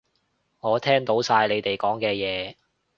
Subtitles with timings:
[0.61, 2.55] 我聽到晒你哋講嘅嘢